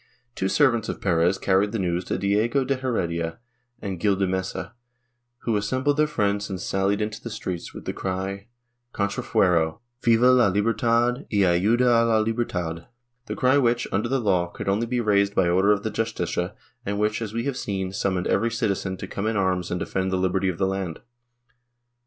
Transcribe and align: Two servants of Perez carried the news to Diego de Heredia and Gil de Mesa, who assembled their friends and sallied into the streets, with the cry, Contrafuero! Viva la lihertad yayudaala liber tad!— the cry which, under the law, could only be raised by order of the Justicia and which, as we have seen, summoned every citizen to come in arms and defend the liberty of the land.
Two 0.33 0.47
servants 0.49 0.89
of 0.89 0.99
Perez 0.99 1.37
carried 1.37 1.73
the 1.73 1.77
news 1.77 2.03
to 2.05 2.17
Diego 2.17 2.63
de 2.65 2.73
Heredia 2.75 3.37
and 3.83 3.99
Gil 3.99 4.15
de 4.15 4.25
Mesa, 4.25 4.73
who 5.43 5.55
assembled 5.55 5.95
their 5.97 6.07
friends 6.07 6.49
and 6.49 6.59
sallied 6.59 7.01
into 7.01 7.21
the 7.21 7.29
streets, 7.29 7.71
with 7.71 7.85
the 7.85 7.93
cry, 7.93 8.47
Contrafuero! 8.95 9.77
Viva 10.01 10.31
la 10.31 10.49
lihertad 10.51 11.29
yayudaala 11.29 12.25
liber 12.25 12.45
tad!— 12.45 12.87
the 13.27 13.35
cry 13.35 13.59
which, 13.59 13.87
under 13.91 14.09
the 14.09 14.19
law, 14.19 14.47
could 14.47 14.67
only 14.67 14.87
be 14.87 14.99
raised 14.99 15.35
by 15.35 15.47
order 15.47 15.71
of 15.71 15.83
the 15.83 15.91
Justicia 15.91 16.55
and 16.83 16.97
which, 16.97 17.21
as 17.21 17.31
we 17.31 17.43
have 17.43 17.55
seen, 17.55 17.91
summoned 17.93 18.25
every 18.25 18.49
citizen 18.49 18.97
to 18.97 19.05
come 19.07 19.27
in 19.27 19.37
arms 19.37 19.69
and 19.69 19.79
defend 19.79 20.09
the 20.11 20.17
liberty 20.17 20.49
of 20.49 20.57
the 20.57 20.65
land. 20.65 20.99